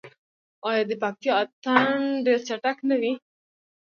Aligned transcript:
آیا 0.67 0.83
د 0.89 0.91
پکتیا 1.01 1.33
اتن 1.41 1.97
ډیر 2.25 2.39
چټک 2.47 2.77
نه 2.89 2.95
وي؟ 3.01 3.11